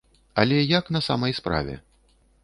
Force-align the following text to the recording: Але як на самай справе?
Але 0.43 0.57
як 0.79 0.87
на 0.95 1.01
самай 1.07 1.35
справе? 1.39 1.77